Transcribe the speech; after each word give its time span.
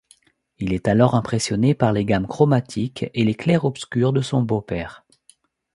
Il 0.57 0.73
est 0.73 0.87
alors 0.87 1.13
impressionné 1.13 1.75
par 1.75 1.93
les 1.93 2.05
gammes 2.05 2.25
chromatiques 2.25 3.05
et 3.13 3.23
les 3.23 3.35
clairs-obscurs 3.35 4.13
de 4.13 4.21
son 4.21 4.41
beau-père. 4.41 5.05